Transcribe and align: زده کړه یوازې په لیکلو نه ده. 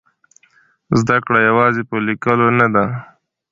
زده 0.99 1.17
کړه 1.25 1.39
یوازې 1.49 1.81
په 1.89 1.95
لیکلو 2.07 2.47
نه 2.59 2.67
ده. 2.73 2.85